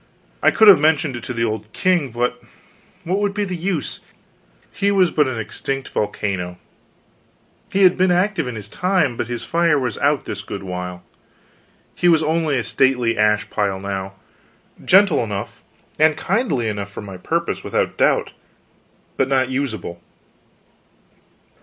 I 0.41 0.49
could 0.49 0.67
have 0.67 0.79
mentioned 0.79 1.15
it 1.15 1.23
to 1.25 1.31
the 1.33 1.43
old 1.45 1.71
king, 1.73 2.09
but 2.09 2.41
what 3.03 3.19
would 3.19 3.35
be 3.35 3.45
the 3.45 3.55
use? 3.55 3.99
he 4.71 4.89
was 4.89 5.11
but 5.11 5.27
an 5.27 5.37
extinct 5.39 5.89
volcano; 5.89 6.57
he 7.71 7.83
had 7.83 7.97
been 7.97 8.09
active 8.09 8.47
in 8.47 8.55
his 8.55 8.67
time, 8.67 9.15
but 9.15 9.27
his 9.27 9.43
fire 9.45 9.77
was 9.77 9.99
out, 9.99 10.25
this 10.25 10.41
good 10.41 10.63
while, 10.63 11.03
he 11.93 12.07
was 12.09 12.23
only 12.23 12.57
a 12.57 12.63
stately 12.63 13.15
ash 13.15 13.51
pile 13.51 13.79
now; 13.79 14.15
gentle 14.83 15.23
enough, 15.23 15.61
and 15.99 16.17
kindly 16.17 16.67
enough 16.67 16.89
for 16.91 17.01
my 17.03 17.17
purpose, 17.17 17.63
without 17.63 17.95
doubt, 17.95 18.33
but 19.17 19.27
not 19.27 19.49
usable. 19.51 20.01